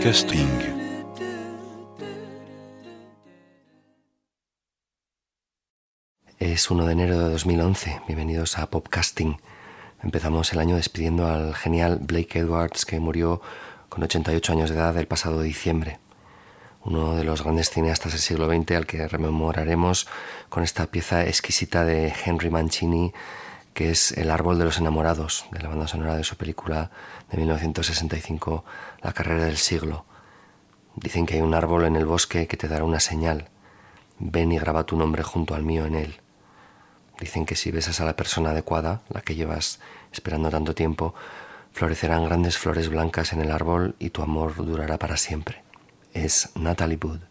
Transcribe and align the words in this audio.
You. 0.00 0.10
Podcasting. 0.10 0.48
Es 6.38 6.70
1 6.70 6.86
de 6.86 6.92
enero 6.92 7.18
de 7.18 7.28
2011. 7.32 8.00
Bienvenidos 8.06 8.58
a 8.58 8.70
Popcasting. 8.70 9.36
Empezamos 10.02 10.54
el 10.54 10.60
año 10.60 10.76
despidiendo 10.76 11.26
al 11.26 11.54
genial 11.54 11.98
Blake 12.00 12.38
Edwards 12.38 12.86
que 12.86 12.98
murió 12.98 13.42
con 13.90 14.02
88 14.02 14.52
años 14.54 14.70
de 14.70 14.76
edad 14.76 14.96
el 14.96 15.06
pasado 15.06 15.42
diciembre. 15.42 15.98
Uno 16.82 17.14
de 17.14 17.24
los 17.24 17.44
grandes 17.44 17.68
cineastas 17.68 18.12
del 18.12 18.22
siglo 18.22 18.48
XX 18.48 18.76
al 18.76 18.86
que 18.86 19.06
rememoraremos 19.06 20.08
con 20.48 20.62
esta 20.62 20.86
pieza 20.86 21.26
exquisita 21.26 21.84
de 21.84 22.14
Henry 22.24 22.48
Mancini 22.48 23.12
que 23.80 23.90
es 23.90 24.12
El 24.12 24.30
árbol 24.30 24.58
de 24.58 24.66
los 24.66 24.76
enamorados, 24.76 25.46
de 25.52 25.62
la 25.62 25.70
banda 25.70 25.88
sonora 25.88 26.14
de 26.14 26.22
su 26.22 26.36
película 26.36 26.90
de 27.30 27.38
1965, 27.38 28.62
La 29.00 29.14
carrera 29.14 29.46
del 29.46 29.56
siglo. 29.56 30.04
Dicen 30.96 31.24
que 31.24 31.36
hay 31.36 31.40
un 31.40 31.54
árbol 31.54 31.86
en 31.86 31.96
el 31.96 32.04
bosque 32.04 32.46
que 32.46 32.58
te 32.58 32.68
dará 32.68 32.84
una 32.84 33.00
señal. 33.00 33.48
Ven 34.18 34.52
y 34.52 34.58
graba 34.58 34.84
tu 34.84 34.98
nombre 34.98 35.22
junto 35.22 35.54
al 35.54 35.62
mío 35.62 35.86
en 35.86 35.94
él. 35.94 36.20
Dicen 37.18 37.46
que 37.46 37.56
si 37.56 37.70
besas 37.70 38.02
a 38.02 38.04
la 38.04 38.16
persona 38.16 38.50
adecuada, 38.50 39.00
la 39.08 39.22
que 39.22 39.34
llevas 39.34 39.80
esperando 40.12 40.50
tanto 40.50 40.74
tiempo, 40.74 41.14
florecerán 41.72 42.26
grandes 42.26 42.58
flores 42.58 42.90
blancas 42.90 43.32
en 43.32 43.40
el 43.40 43.50
árbol 43.50 43.96
y 43.98 44.10
tu 44.10 44.20
amor 44.20 44.56
durará 44.56 44.98
para 44.98 45.16
siempre. 45.16 45.62
Es 46.12 46.50
Natalie 46.54 46.98
Wood. 47.02 47.29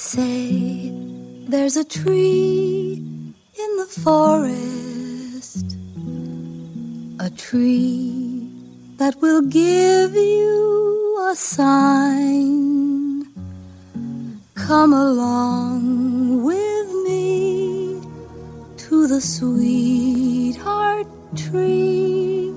Say 0.00 0.90
there's 1.46 1.76
a 1.76 1.84
tree 1.84 2.94
in 3.62 3.70
the 3.76 3.84
forest, 3.84 5.76
a 7.20 7.28
tree 7.36 8.48
that 8.96 9.14
will 9.20 9.42
give 9.42 10.14
you 10.14 11.28
a 11.30 11.36
sign. 11.36 13.26
Come 14.54 14.94
along 14.94 16.44
with 16.44 16.88
me 17.04 18.00
to 18.78 19.06
the 19.06 19.20
sweetheart 19.20 21.06
tree. 21.36 22.54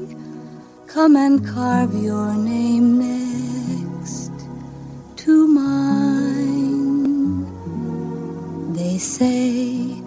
Come 0.87 1.17
and 1.17 1.45
carve 1.45 1.93
your 2.01 2.33
name 2.35 2.99
next 2.99 4.31
to 5.17 5.47
mine. 5.47 6.02
Say 9.03 10.01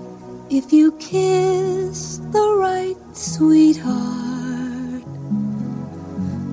if 0.48 0.72
you 0.72 0.90
kiss 0.92 2.16
the 2.32 2.56
right 2.58 2.96
sweetheart, 3.12 5.04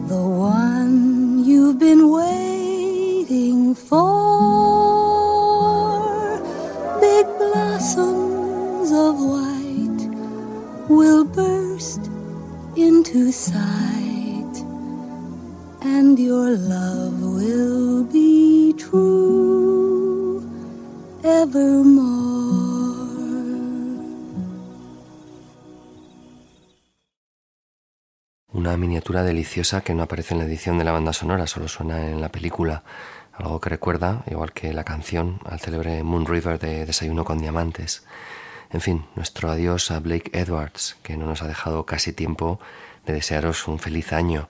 the 0.09 0.21
one 0.21 1.41
you've 1.45 1.79
been 1.79 2.09
waiting 2.11 3.73
for, 3.73 3.95
big 6.99 7.25
blossoms 7.37 8.91
of 8.91 9.15
white 9.21 10.09
will 10.89 11.23
burst 11.23 12.09
into 12.75 13.31
sight, 13.31 14.55
and 15.81 16.19
your 16.19 16.57
love 16.57 17.21
will 17.21 18.03
be 18.03 18.73
true 18.73 20.43
evermore. 21.23 22.02
Deliciosa 29.21 29.81
que 29.81 29.93
no 29.93 30.01
aparece 30.01 30.33
en 30.33 30.39
la 30.39 30.45
edición 30.45 30.79
de 30.79 30.85
la 30.85 30.91
banda 30.91 31.13
sonora, 31.13 31.45
solo 31.45 31.67
suena 31.67 32.09
en 32.09 32.19
la 32.19 32.29
película. 32.29 32.83
Algo 33.33 33.61
que 33.61 33.69
recuerda, 33.69 34.23
igual 34.25 34.53
que 34.53 34.73
la 34.73 34.83
canción, 34.83 35.39
al 35.45 35.59
célebre 35.59 36.01
Moon 36.01 36.25
River 36.25 36.57
de 36.57 36.87
Desayuno 36.87 37.23
con 37.23 37.37
Diamantes. 37.37 38.03
En 38.71 38.81
fin, 38.81 39.05
nuestro 39.15 39.51
adiós 39.51 39.91
a 39.91 39.99
Blake 39.99 40.31
Edwards, 40.33 40.97
que 41.03 41.15
no 41.15 41.27
nos 41.27 41.43
ha 41.43 41.47
dejado 41.47 41.85
casi 41.85 42.11
tiempo 42.11 42.59
de 43.05 43.13
desearos 43.13 43.67
un 43.67 43.77
feliz 43.77 44.13
año. 44.13 44.49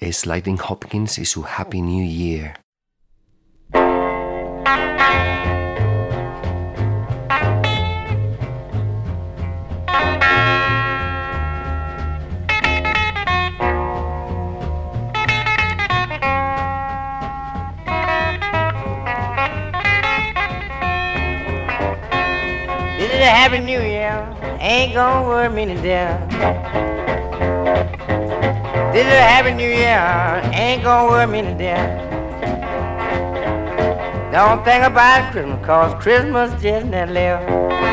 Es 0.00 0.26
Lightning 0.26 0.58
Hopkins 0.68 1.18
y 1.18 1.24
su 1.24 1.46
Happy 1.46 1.80
New 1.80 2.04
Year. 2.04 2.60
Happy 23.50 23.64
new 23.64 23.80
year. 23.80 24.36
Ain't 24.60 24.94
gonna 24.94 25.26
worry 25.26 25.48
me 25.48 25.74
to 25.74 25.82
death. 25.82 26.20
This 28.92 29.04
is 29.04 29.12
a 29.12 29.22
happy 29.22 29.52
new 29.54 29.68
year. 29.68 30.40
Ain't 30.54 30.84
gonna 30.84 31.10
worry 31.10 31.26
me 31.26 31.42
to 31.42 31.54
death. 31.58 31.90
Don't 34.30 34.64
think 34.64 34.84
about 34.84 35.32
Christmas, 35.32 35.66
cause 35.66 36.00
Christmas 36.00 36.62
just 36.62 36.86
never 36.86 37.12
left. 37.12 37.89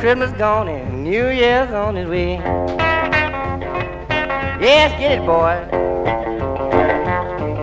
Christmas 0.00 0.32
gone 0.38 0.66
and 0.66 1.04
New 1.04 1.28
Year's 1.28 1.70
on 1.72 1.94
its 1.98 2.08
way. 2.08 2.36
Yes, 4.58 4.98
get 4.98 5.12
it, 5.12 5.26
boy. 5.26 5.68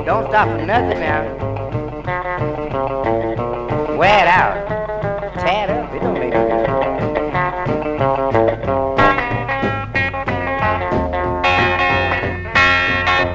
Don't 0.06 0.28
stop 0.30 0.48
for 0.48 0.64
nothing 0.64 1.00
now. 1.00 1.24
Wear 3.98 4.22
it 4.22 4.28
out. 4.28 4.68
Tear 5.40 5.64
it 5.64 5.72
up. 5.72 5.92
It 5.96 6.00
don't 6.00 6.20
make 6.20 6.34
no. 6.34 6.38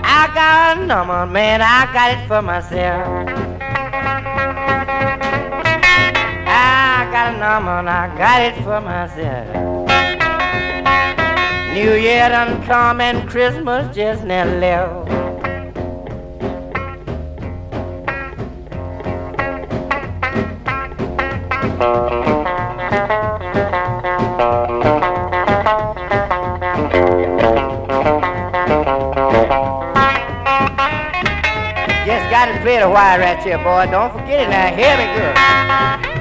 I 0.04 0.30
got 0.32 0.78
a 0.78 0.86
number, 0.86 1.26
man, 1.26 1.60
I 1.60 1.92
got 1.92 2.12
it 2.16 2.28
for 2.28 2.40
myself. 2.40 3.21
A 7.42 7.44
I 7.44 8.06
got 8.16 8.40
it 8.40 8.54
for 8.62 8.80
myself. 8.80 9.48
New 11.74 11.94
Year 11.94 12.28
done 12.28 12.62
come 12.62 13.00
and 13.00 13.28
Christmas 13.28 13.92
just 13.96 14.22
never 14.22 14.58
left. 14.60 15.08
Just 32.06 32.30
got 32.30 32.46
to 32.46 32.60
play 32.60 32.78
the 32.78 32.88
wire 32.88 33.18
right 33.18 33.42
here, 33.42 33.58
boy. 33.58 33.88
Don't 33.90 34.12
forget 34.12 34.42
it 34.42 34.48
now. 34.48 34.76
Hear 34.76 34.96
me 34.96 36.04
good. 36.06 36.11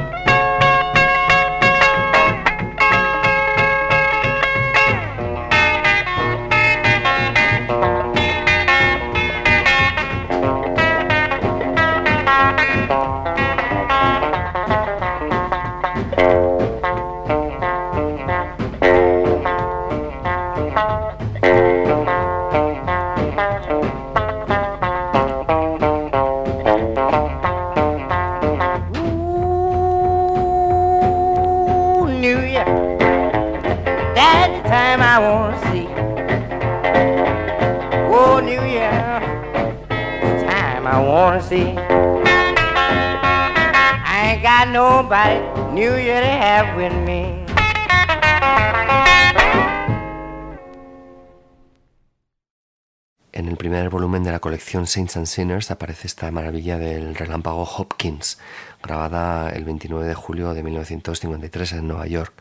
Saints 54.71 55.17
and 55.17 55.25
Sinners 55.25 55.69
aparece 55.69 56.07
esta 56.07 56.31
maravilla 56.31 56.77
del 56.77 57.13
relámpago 57.13 57.63
Hopkins, 57.63 58.39
grabada 58.81 59.49
el 59.49 59.65
29 59.65 60.07
de 60.07 60.13
julio 60.13 60.53
de 60.53 60.63
1953 60.63 61.73
en 61.73 61.87
Nueva 61.89 62.07
York. 62.07 62.31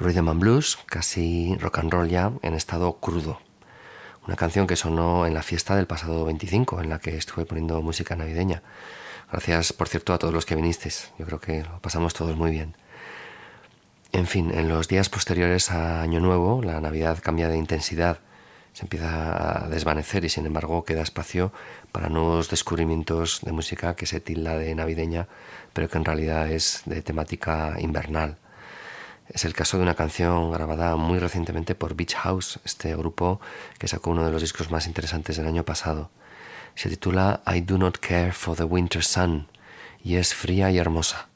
Rhythm 0.00 0.28
and 0.30 0.40
Blues, 0.40 0.78
casi 0.86 1.56
rock 1.60 1.78
and 1.78 1.92
roll 1.92 2.08
ya, 2.08 2.32
en 2.42 2.54
estado 2.54 2.94
crudo. 2.94 3.40
Una 4.26 4.34
canción 4.34 4.66
que 4.66 4.74
sonó 4.74 5.26
en 5.26 5.34
la 5.34 5.44
fiesta 5.44 5.76
del 5.76 5.86
pasado 5.86 6.24
25, 6.24 6.80
en 6.82 6.88
la 6.88 6.98
que 6.98 7.16
estuve 7.16 7.46
poniendo 7.46 7.80
música 7.82 8.16
navideña. 8.16 8.64
Gracias, 9.30 9.72
por 9.72 9.86
cierto, 9.86 10.12
a 10.12 10.18
todos 10.18 10.34
los 10.34 10.44
que 10.44 10.56
vinisteis. 10.56 11.12
Yo 11.20 11.26
creo 11.26 11.40
que 11.40 11.62
lo 11.62 11.80
pasamos 11.80 12.14
todos 12.14 12.36
muy 12.36 12.50
bien. 12.50 12.74
En 14.10 14.26
fin, 14.26 14.50
en 14.52 14.68
los 14.68 14.88
días 14.88 15.08
posteriores 15.08 15.70
a 15.70 16.02
Año 16.02 16.18
Nuevo, 16.18 16.62
la 16.64 16.80
Navidad 16.80 17.18
cambia 17.22 17.48
de 17.48 17.58
intensidad, 17.58 18.18
se 18.78 18.84
empieza 18.84 19.64
a 19.64 19.68
desvanecer 19.68 20.24
y 20.24 20.28
sin 20.28 20.46
embargo 20.46 20.84
queda 20.84 21.02
espacio 21.02 21.52
para 21.90 22.08
nuevos 22.08 22.48
descubrimientos 22.48 23.40
de 23.42 23.50
música 23.50 23.96
que 23.96 24.06
se 24.06 24.20
tilda 24.20 24.56
de 24.56 24.72
navideña, 24.72 25.26
pero 25.72 25.88
que 25.88 25.98
en 25.98 26.04
realidad 26.04 26.48
es 26.48 26.82
de 26.86 27.02
temática 27.02 27.74
invernal. 27.80 28.36
Es 29.30 29.44
el 29.44 29.52
caso 29.52 29.78
de 29.78 29.82
una 29.82 29.96
canción 29.96 30.52
grabada 30.52 30.94
muy 30.94 31.18
recientemente 31.18 31.74
por 31.74 31.96
Beach 31.96 32.14
House, 32.14 32.60
este 32.64 32.94
grupo 32.94 33.40
que 33.78 33.88
sacó 33.88 34.10
uno 34.10 34.24
de 34.24 34.30
los 34.30 34.42
discos 34.42 34.70
más 34.70 34.86
interesantes 34.86 35.36
del 35.36 35.48
año 35.48 35.64
pasado. 35.64 36.12
Se 36.76 36.88
titula 36.88 37.42
I 37.52 37.62
Do 37.62 37.78
Not 37.78 37.98
Care 37.98 38.30
for 38.30 38.56
the 38.56 38.62
Winter 38.62 39.02
Sun 39.02 39.48
y 40.04 40.14
es 40.14 40.36
fría 40.36 40.70
y 40.70 40.78
hermosa. 40.78 41.27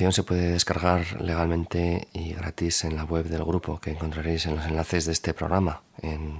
Se 0.00 0.22
puede 0.22 0.52
descargar 0.52 1.20
legalmente 1.20 2.08
y 2.14 2.32
gratis 2.32 2.84
en 2.84 2.96
la 2.96 3.04
web 3.04 3.26
del 3.26 3.44
grupo 3.44 3.80
que 3.80 3.90
encontraréis 3.90 4.46
en 4.46 4.56
los 4.56 4.64
enlaces 4.64 5.04
de 5.04 5.12
este 5.12 5.34
programa 5.34 5.82
en 6.00 6.38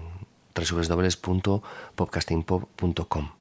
www.podcastingpop.com. 0.54 3.39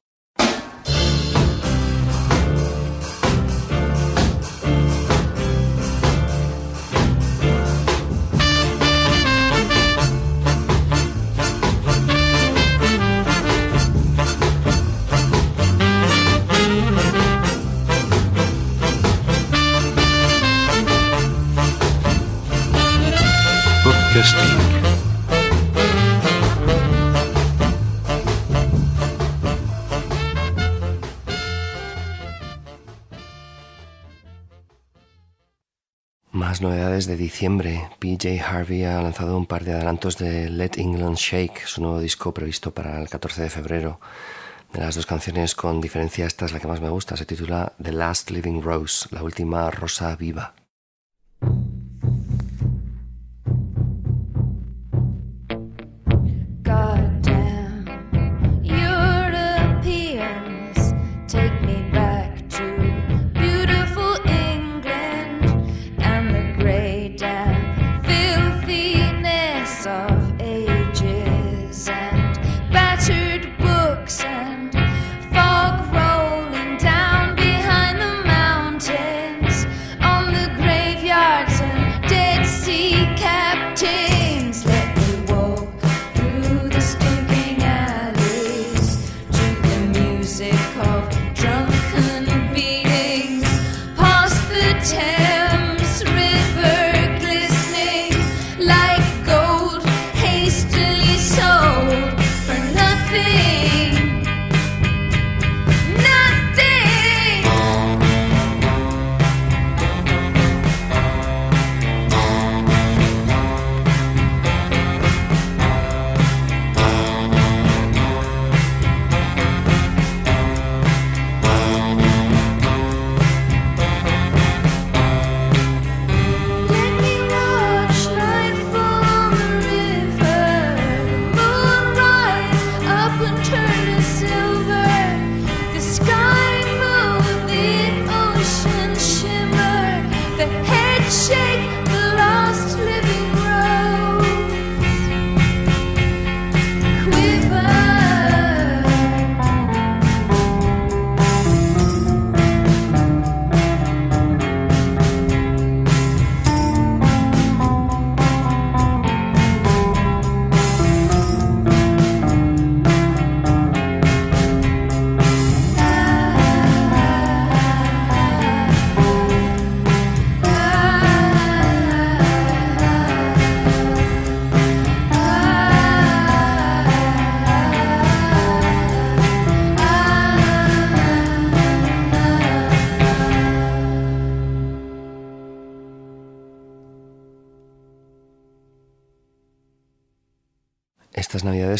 Novedades 37.00 37.18
de 37.18 37.24
diciembre. 37.24 37.88
PJ 37.98 38.42
Harvey 38.42 38.84
ha 38.84 39.00
lanzado 39.00 39.38
un 39.38 39.46
par 39.46 39.64
de 39.64 39.72
adelantos 39.72 40.18
de 40.18 40.50
Let 40.50 40.72
England 40.76 41.16
Shake, 41.16 41.66
su 41.66 41.80
nuevo 41.80 41.98
disco 41.98 42.34
previsto 42.34 42.72
para 42.72 43.00
el 43.00 43.08
14 43.08 43.42
de 43.42 43.48
febrero. 43.48 44.00
De 44.70 44.80
las 44.80 44.96
dos 44.96 45.06
canciones, 45.06 45.54
con 45.54 45.80
diferencia, 45.80 46.26
esta 46.26 46.44
es 46.44 46.52
la 46.52 46.60
que 46.60 46.68
más 46.68 46.82
me 46.82 46.90
gusta. 46.90 47.16
Se 47.16 47.24
titula 47.24 47.72
The 47.82 47.92
Last 47.92 48.30
Living 48.30 48.60
Rose, 48.60 49.08
la 49.12 49.22
última 49.22 49.70
rosa 49.70 50.14
viva. 50.14 50.52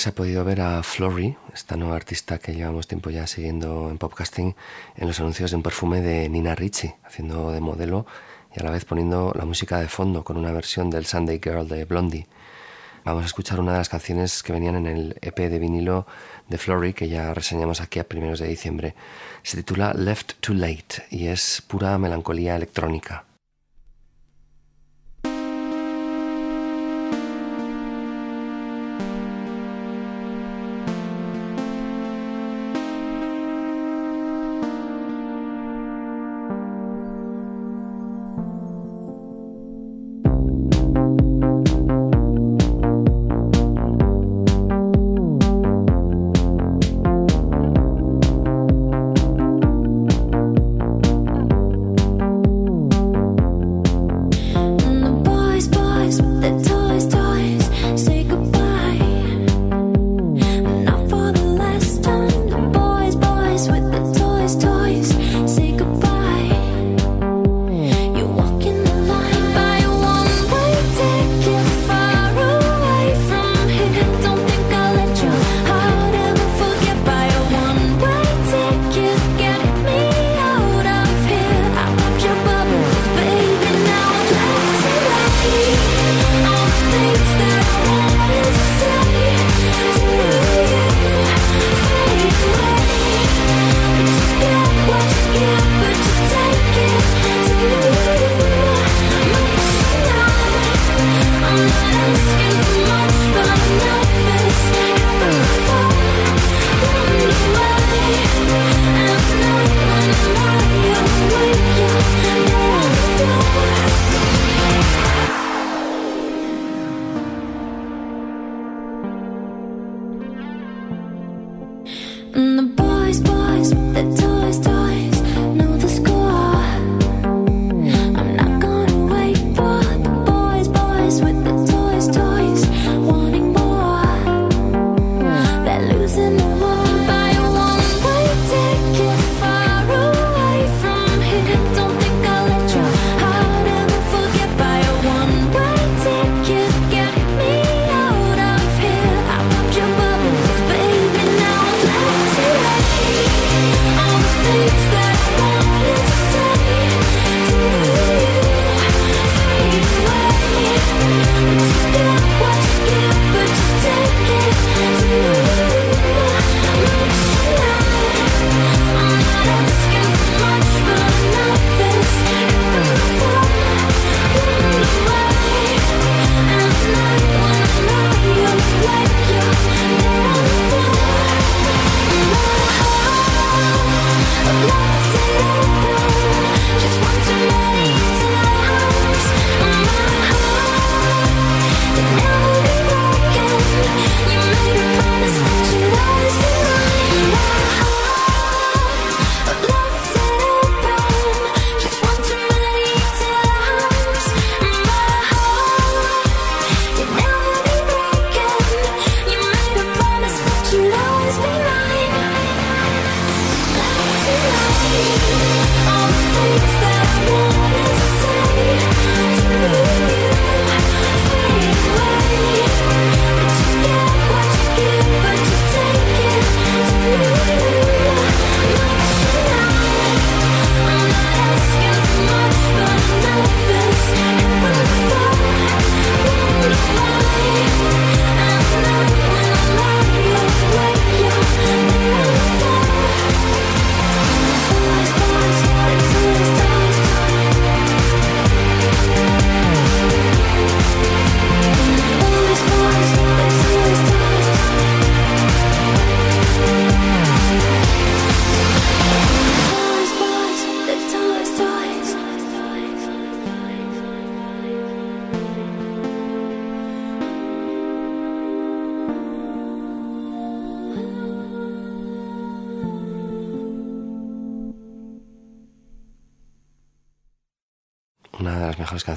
Se 0.01 0.09
ha 0.09 0.15
podido 0.15 0.47
ver 0.47 0.63
a 0.63 0.83
Flory, 0.83 1.37
esta 1.53 1.77
nueva 1.77 1.95
artista 1.95 2.39
que 2.39 2.55
llevamos 2.55 2.89
tiempo 2.89 3.11
ya 3.11 3.27
siguiendo 3.27 3.91
en 3.91 3.99
podcasting, 3.99 4.57
en 4.97 5.07
los 5.07 5.21
anuncios 5.21 5.51
de 5.51 5.59
un 5.59 5.63
perfume 5.63 6.01
de 6.01 6.27
Nina 6.31 6.55
Ricci, 6.55 6.91
haciendo 7.05 7.51
de 7.53 7.61
modelo 7.61 8.07
y 8.57 8.61
a 8.61 8.63
la 8.63 8.71
vez 8.71 8.87
poniendo 8.87 9.35
la 9.37 9.45
música 9.45 9.79
de 9.79 9.89
fondo 9.89 10.25
con 10.25 10.39
una 10.39 10.53
versión 10.53 10.89
del 10.89 11.05
Sunday 11.05 11.39
Girl 11.45 11.69
de 11.69 11.85
Blondie. 11.85 12.27
Vamos 13.05 13.25
a 13.25 13.27
escuchar 13.27 13.61
una 13.61 13.73
de 13.73 13.79
las 13.79 13.91
canciones 13.91 14.43
que 14.43 14.55
venían 14.55 14.77
en 14.77 14.87
el 14.87 15.19
EP 15.21 15.37
de 15.37 15.59
vinilo 15.59 16.07
de 16.49 16.57
Flory 16.57 16.95
que 16.95 17.11
ya 17.11 17.35
reseñamos 17.35 17.83
aquí 17.83 17.99
a 17.99 18.09
primeros 18.09 18.39
de 18.39 18.49
diciembre. 18.49 18.95
Se 19.43 19.59
titula 19.59 19.93
Left 19.93 20.41
Too 20.41 20.55
Late 20.55 21.05
y 21.11 21.27
es 21.27 21.63
pura 21.69 21.99
melancolía 21.99 22.57
electrónica. 22.57 23.27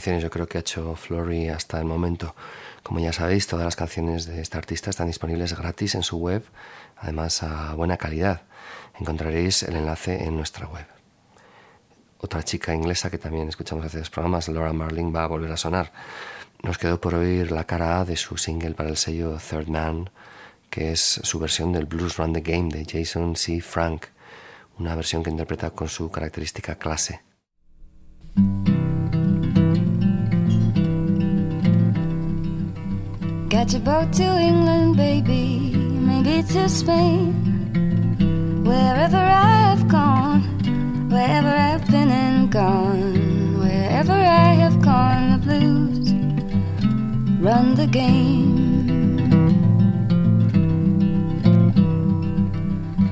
Yo 0.06 0.30
creo 0.30 0.48
que 0.48 0.58
ha 0.58 0.62
hecho 0.62 0.96
Flory 0.96 1.50
hasta 1.50 1.80
el 1.80 1.86
momento. 1.86 2.36
Como 2.84 3.00
ya 3.00 3.14
sabéis, 3.14 3.48
todas 3.48 3.64
las 3.64 3.78
canciones 3.78 4.26
de 4.26 4.42
esta 4.42 4.58
artista 4.58 4.90
están 4.90 5.08
disponibles 5.08 5.58
gratis 5.58 5.96
en 5.96 6.04
su 6.04 6.18
web, 6.18 6.44
además 6.98 7.42
a 7.42 7.74
buena 7.76 7.98
calidad. 7.98 8.42
Encontraréis 9.00 9.64
el 9.64 9.78
enlace 9.78 10.26
en 10.26 10.36
nuestra 10.36 10.68
web. 10.68 10.86
Otra 12.20 12.44
chica 12.44 12.74
inglesa 12.74 13.10
que 13.10 13.18
también 13.18 13.48
escuchamos 13.48 13.86
hace 13.86 14.00
dos 14.00 14.10
programas, 14.10 14.50
Laura 14.50 14.74
Marling, 14.74 15.16
va 15.16 15.24
a 15.24 15.28
volver 15.28 15.52
a 15.52 15.58
sonar. 15.58 15.94
Nos 16.62 16.78
quedó 16.78 17.00
por 17.00 17.16
oír 17.16 17.52
la 17.52 17.66
cara 17.66 18.02
A 18.02 18.06
de 18.06 18.18
su 18.18 18.38
single 18.38 18.76
para 18.76 18.90
el 18.90 18.98
sello 18.98 19.38
Third 19.38 19.70
Man, 19.70 20.10
que 20.70 20.92
es 20.92 21.00
su 21.24 21.40
versión 21.40 21.72
del 21.72 21.86
Blues 21.86 22.18
Run 22.18 22.34
the 22.34 22.42
Game 22.42 22.70
de 22.70 22.86
Jason 22.86 23.38
C. 23.38 23.62
Frank, 23.62 24.08
una 24.80 24.96
versión 24.96 25.24
que 25.24 25.30
interpreta 25.30 25.70
con 25.70 25.88
su 25.88 26.12
característica 26.12 26.76
clase. 26.76 27.22
Catch 33.54 33.76
a 33.76 33.80
boat 33.80 34.12
to 34.14 34.24
England, 34.24 34.98
baby, 34.98 35.76
maybe 35.78 36.42
to 36.42 36.68
Spain. 36.68 37.36
Wherever 38.66 39.16
I've 39.16 39.88
gone, 39.88 40.42
wherever 41.12 41.50
I've 41.50 41.86
been 41.86 42.10
and 42.10 42.52
gone, 42.52 43.60
wherever 43.60 44.12
I 44.12 44.56
have 44.64 44.82
gone, 44.82 45.34
the 45.34 45.38
blues 45.46 46.14
run 47.40 47.76
the 47.76 47.86
game. 47.86 48.58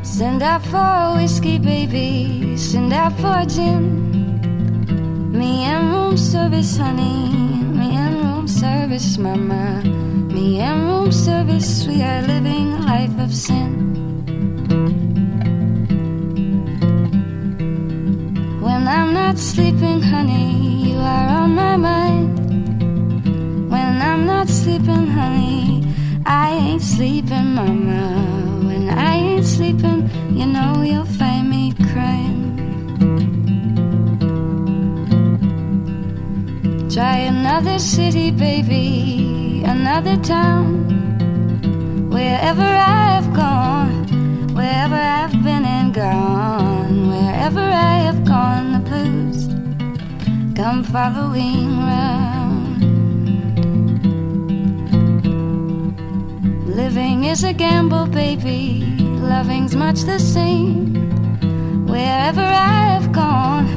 Send 0.04 0.42
out 0.42 0.64
for 0.64 1.22
whiskey, 1.22 1.60
baby, 1.60 2.58
send 2.58 2.92
out 2.94 3.14
for 3.22 3.46
gin. 3.46 4.42
Me 5.38 5.66
and 5.66 5.94
room 5.94 6.18
service, 6.18 6.78
honey, 6.78 7.30
me 7.78 7.96
and 7.96 8.16
room 8.24 8.48
service, 8.48 9.20
mama. 9.20 10.11
Me 10.34 10.60
and 10.60 10.88
room 10.88 11.12
service, 11.12 11.86
we 11.86 12.02
are 12.02 12.22
living 12.22 12.72
a 12.72 12.80
life 12.86 13.20
of 13.20 13.34
sin. 13.36 13.70
When 18.62 18.88
I'm 18.88 19.14
not 19.14 19.38
sleeping, 19.38 20.02
honey, 20.02 20.88
you 20.88 20.98
are 21.00 21.28
on 21.42 21.54
my 21.56 21.76
mind. 21.76 22.40
When 23.70 24.02
I'm 24.02 24.26
not 24.26 24.48
sleeping, 24.48 25.08
honey, 25.08 25.86
I 26.26 26.52
ain't 26.52 26.82
sleeping, 26.82 27.54
mama. 27.56 28.64
When 28.64 28.88
I 28.88 29.16
ain't 29.16 29.46
sleeping, 29.46 30.10
you 30.32 30.46
know 30.46 30.82
you'll 30.82 31.14
find 31.20 31.50
me 31.50 31.74
crying. 31.92 32.40
Try 36.90 37.18
another 37.18 37.80
city, 37.80 38.32
baby 38.32 39.41
another 39.64 40.18
town. 40.18 42.10
Wherever 42.10 42.64
I've 42.64 43.34
gone, 43.34 44.08
wherever 44.54 44.96
I've 44.96 45.32
been 45.44 45.66
and 45.66 45.94
gone, 45.94 47.10
wherever 47.10 47.62
I 47.62 47.96
have 48.08 48.26
gone, 48.26 48.74
the 48.74 48.80
blues 48.80 49.48
come 50.56 50.84
following 50.84 51.78
round. 51.78 52.82
Living 56.68 57.26
is 57.26 57.44
a 57.44 57.54
gamble, 57.54 58.08
baby. 58.08 58.84
Loving's 59.34 59.76
much 59.76 60.02
the 60.02 60.20
same. 60.20 60.94
Wherever 61.88 62.42
I've 62.42 63.12
gone, 63.12 63.68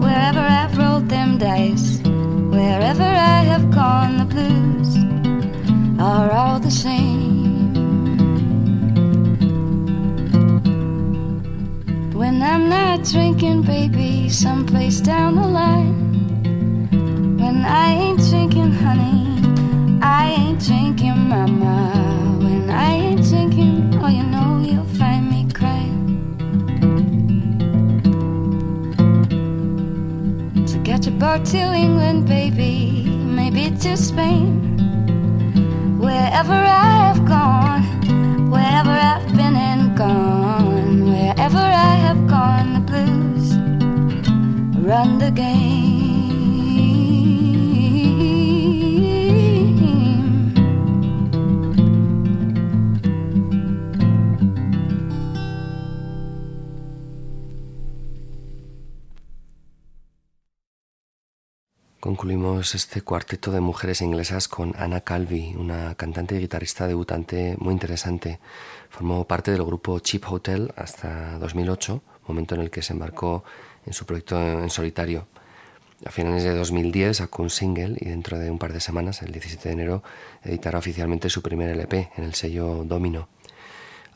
wherever 0.00 0.40
I've 0.40 0.76
rolled 0.76 1.08
them 1.08 1.38
dice, 1.38 1.98
wherever 2.04 3.04
I 3.04 3.40
have 3.52 3.70
gone, 3.70 4.18
the 4.18 4.24
blues 4.24 5.07
are 5.98 6.30
all 6.30 6.60
the 6.60 6.70
same. 6.70 7.74
When 12.12 12.42
I'm 12.42 12.68
not 12.68 13.02
drinking, 13.04 13.62
baby, 13.62 14.28
someplace 14.28 15.00
down 15.00 15.34
the 15.34 15.46
line. 15.46 15.96
When 17.38 17.64
I 17.64 17.90
ain't 17.94 18.20
drinking, 18.30 18.72
honey, 18.72 19.40
I 20.02 20.26
ain't 20.38 20.64
drinking, 20.64 21.28
mama. 21.28 22.38
When 22.42 22.70
I 22.70 22.92
ain't 22.92 23.24
drinking, 23.28 23.98
oh, 24.00 24.08
you 24.08 24.22
know 24.22 24.62
you'll 24.64 24.84
find 24.98 25.28
me 25.28 25.50
crying. 25.52 25.98
So 30.66 30.78
get 30.80 31.06
your 31.06 31.14
boat 31.16 31.44
to 31.46 31.58
England, 31.58 32.28
baby, 32.28 33.04
maybe 33.06 33.70
to 33.78 33.96
Spain. 33.96 34.67
Wherever 35.98 36.54
I 36.54 37.12
have 37.12 37.24
gone, 37.26 38.50
wherever 38.52 38.90
I've 38.90 39.28
been 39.36 39.56
and 39.56 39.96
gone, 39.96 41.10
wherever 41.10 41.58
I 41.58 41.94
have 42.06 42.26
gone, 42.28 42.74
the 42.74 42.80
blues 42.80 43.52
run 44.86 45.18
the 45.18 45.32
game. 45.32 45.97
Concluimos 62.28 62.74
este 62.74 63.00
cuarteto 63.00 63.52
de 63.52 63.60
mujeres 63.60 64.02
inglesas 64.02 64.48
con 64.48 64.74
Anna 64.76 65.00
Calvi, 65.00 65.54
una 65.56 65.94
cantante 65.94 66.36
y 66.36 66.40
guitarrista 66.40 66.86
debutante 66.86 67.56
muy 67.58 67.72
interesante. 67.72 68.38
Formó 68.90 69.26
parte 69.26 69.50
del 69.50 69.64
grupo 69.64 69.98
Cheap 69.98 70.30
Hotel 70.30 70.70
hasta 70.76 71.38
2008, 71.38 72.02
momento 72.26 72.54
en 72.54 72.60
el 72.60 72.70
que 72.70 72.82
se 72.82 72.92
embarcó 72.92 73.44
en 73.86 73.94
su 73.94 74.04
proyecto 74.04 74.38
en 74.38 74.68
solitario. 74.68 75.26
A 76.04 76.10
finales 76.10 76.44
de 76.44 76.54
2010 76.54 77.16
sacó 77.16 77.44
un 77.44 77.48
single 77.48 77.96
y 77.98 78.10
dentro 78.10 78.38
de 78.38 78.50
un 78.50 78.58
par 78.58 78.74
de 78.74 78.80
semanas, 78.80 79.22
el 79.22 79.32
17 79.32 79.66
de 79.66 79.72
enero, 79.72 80.02
editará 80.44 80.78
oficialmente 80.78 81.30
su 81.30 81.40
primer 81.40 81.70
LP 81.70 82.10
en 82.14 82.24
el 82.24 82.34
sello 82.34 82.84
Domino. 82.84 83.30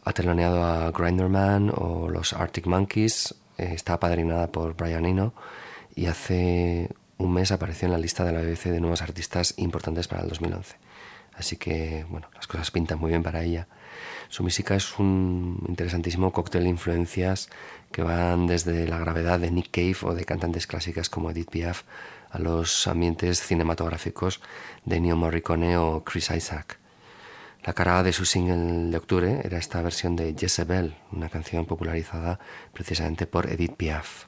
Ha 0.04 0.12
teloneado 0.12 0.62
a 0.62 0.90
Grinderman 0.90 1.72
o 1.74 2.10
los 2.10 2.34
Arctic 2.34 2.66
Monkeys, 2.66 3.34
eh, 3.56 3.70
está 3.72 3.94
apadrinada 3.94 4.48
por 4.48 4.76
Brian 4.76 5.06
Eno 5.06 5.32
y 5.94 6.06
hace 6.06 6.90
un 7.18 7.32
mes 7.32 7.52
apareció 7.52 7.86
en 7.86 7.92
la 7.92 7.98
lista 7.98 8.24
de 8.24 8.32
la 8.32 8.40
BBC 8.40 8.70
de 8.70 8.80
nuevos 8.80 9.02
artistas 9.02 9.54
importantes 9.56 10.08
para 10.08 10.22
el 10.22 10.28
2011. 10.28 10.76
Así 11.34 11.56
que, 11.56 12.04
bueno, 12.10 12.28
las 12.34 12.46
cosas 12.46 12.70
pintan 12.70 12.98
muy 12.98 13.10
bien 13.10 13.22
para 13.22 13.42
ella. 13.42 13.66
Su 14.28 14.42
música 14.42 14.74
es 14.74 14.98
un 14.98 15.64
interesantísimo 15.68 16.32
cóctel 16.32 16.64
de 16.64 16.70
influencias 16.70 17.48
que 17.90 18.02
van 18.02 18.46
desde 18.46 18.86
la 18.86 18.98
gravedad 18.98 19.40
de 19.40 19.50
Nick 19.50 19.70
Cave 19.70 19.96
o 20.10 20.14
de 20.14 20.24
cantantes 20.24 20.66
clásicas 20.66 21.08
como 21.08 21.30
Edith 21.30 21.50
Piaf 21.50 21.82
a 22.30 22.38
los 22.38 22.86
ambientes 22.86 23.40
cinematográficos 23.40 24.40
de 24.84 25.00
Neo 25.00 25.16
Morricone 25.16 25.76
o 25.76 26.02
Chris 26.04 26.30
Isaac. 26.30 26.78
La 27.64 27.74
cara 27.74 28.02
de 28.02 28.12
su 28.12 28.24
single 28.24 28.90
de 28.90 28.96
octubre 28.96 29.40
era 29.44 29.58
esta 29.58 29.80
versión 29.82 30.16
de 30.16 30.34
Jezebel, 30.36 30.96
una 31.12 31.28
canción 31.28 31.64
popularizada 31.64 32.40
precisamente 32.72 33.26
por 33.26 33.48
Edith 33.48 33.76
Piaf. 33.76 34.26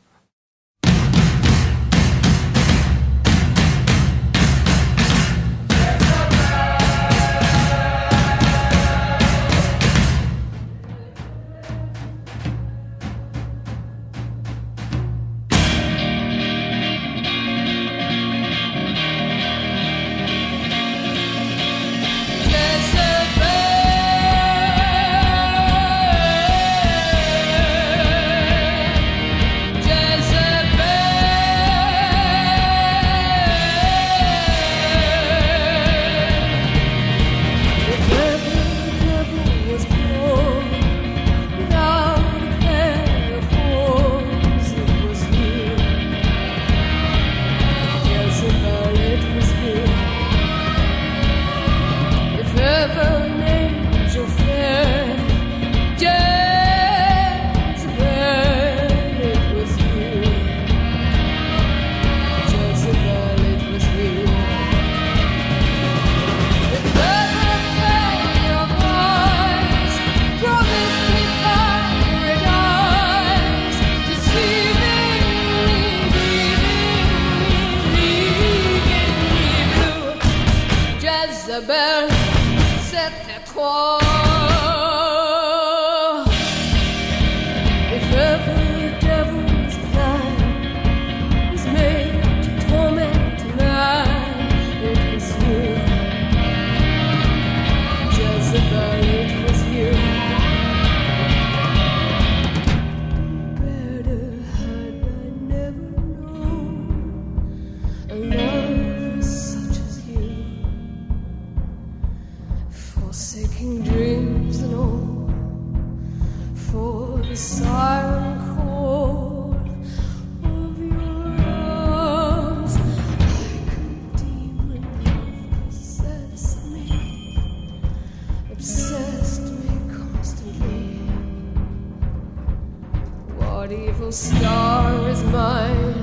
beautiful 134.04 134.12
star 134.12 135.08
is 135.08 135.22
mine, 135.24 135.94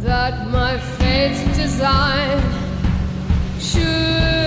that 0.00 0.48
my 0.48 0.78
fate's 0.78 1.42
design 1.56 2.42
should. 3.60 4.37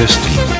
Podcasting. 0.00 0.59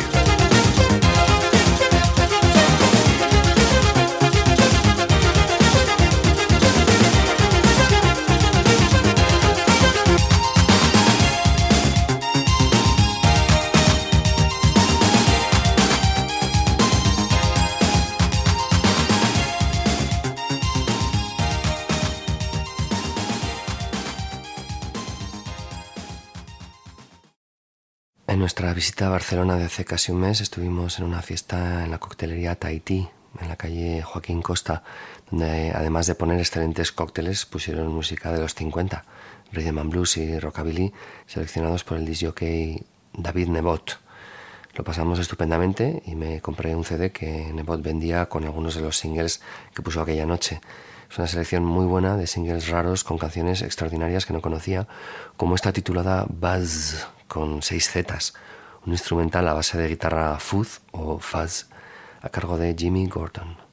Barcelona 29.09 29.57
de 29.57 29.65
hace 29.65 29.85
casi 29.85 30.13
un 30.13 30.21
mes 30.21 30.41
estuvimos 30.41 30.99
en 30.99 31.07
una 31.07 31.23
fiesta 31.23 31.85
en 31.85 31.91
la 31.91 31.99
coctelería 31.99 32.57
Tahití, 32.57 33.09
en 33.41 33.49
la 33.49 33.57
calle 33.57 34.03
Joaquín 34.03 34.43
Costa, 34.43 34.83
donde 35.31 35.73
además 35.75 36.07
de 36.07 36.15
poner 36.15 36.39
excelentes 36.39 36.93
cócteles 36.93 37.47
pusieron 37.47 37.89
música 37.89 38.31
de 38.31 38.41
los 38.41 38.55
50, 38.55 39.05
rhythm 39.53 39.79
and 39.79 39.91
blues 39.91 40.19
y 40.19 40.39
rockabilly, 40.39 40.93
seleccionados 41.27 41.83
por 41.83 41.97
el 41.97 42.05
disjockey 42.05 42.85
David 43.15 43.49
Nebot. 43.49 43.99
Lo 44.75 44.85
pasamos 44.85 45.19
estupendamente 45.19 46.03
y 46.05 46.15
me 46.15 46.41
compré 46.41 46.75
un 46.75 46.85
CD 46.85 47.11
que 47.11 47.53
Nebot 47.55 47.83
vendía 47.83 48.27
con 48.27 48.45
algunos 48.45 48.75
de 48.75 48.83
los 48.83 48.99
singles 48.99 49.41
que 49.75 49.83
puso 49.83 50.03
aquella 50.03 50.27
noche. 50.27 50.61
Es 51.11 51.19
una 51.19 51.27
selección 51.27 51.65
muy 51.65 51.87
buena 51.87 52.17
de 52.17 52.27
singles 52.27 52.69
raros 52.69 53.03
con 53.03 53.17
canciones 53.19 53.63
extraordinarias 53.63 54.27
que 54.27 54.35
no 54.35 54.43
conocía, 54.43 54.87
como 55.37 55.55
esta 55.55 55.73
titulada 55.73 56.27
Buzz, 56.29 57.07
con 57.27 57.63
seis 57.63 57.91
zetas, 57.91 58.35
un 58.87 58.93
instrumental 58.93 59.49
a 59.49 59.55
base 59.55 59.79
de 59.79 59.89
guitarra 59.89 60.39
fuzz 60.39 60.81
o 60.93 61.19
fuzz 61.19 61.67
a 62.23 62.29
cargo 62.29 62.57
de 62.57 62.75
Jimmy 62.77 63.07
Gordon. 63.07 63.70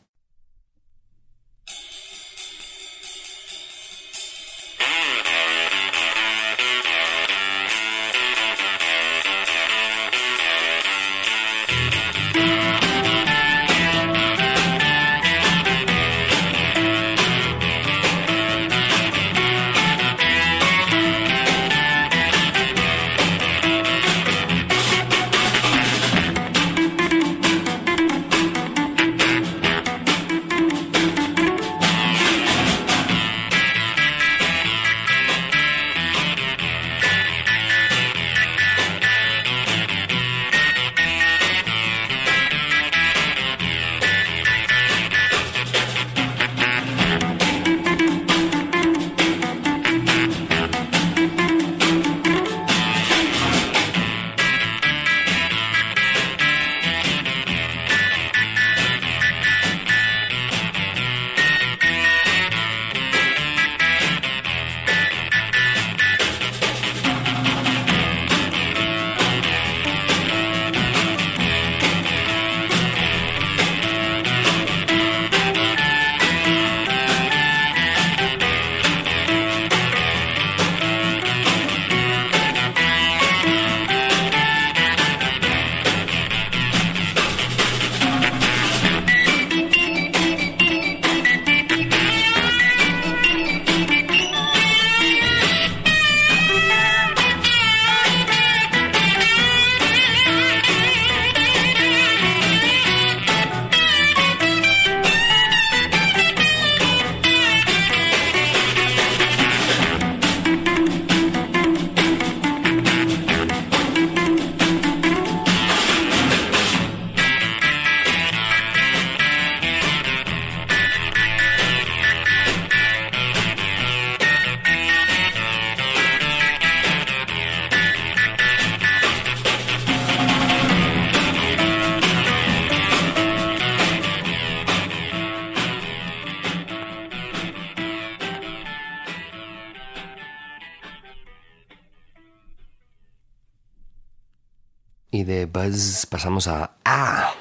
Y 145.17 145.23
de 145.23 145.47
Buzz 145.47 146.05
pasamos 146.05 146.47
a 146.47 146.75
Ah, 146.85 147.33